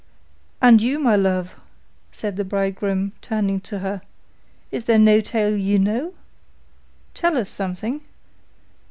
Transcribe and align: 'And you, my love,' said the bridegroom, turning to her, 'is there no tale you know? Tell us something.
'And 0.63 0.81
you, 0.81 0.97
my 0.97 1.15
love,' 1.15 1.55
said 2.11 2.35
the 2.35 2.43
bridegroom, 2.43 3.11
turning 3.21 3.59
to 3.59 3.77
her, 3.85 4.01
'is 4.71 4.85
there 4.85 4.97
no 4.97 5.21
tale 5.21 5.55
you 5.55 5.77
know? 5.77 6.15
Tell 7.13 7.37
us 7.37 7.51
something. 7.51 8.01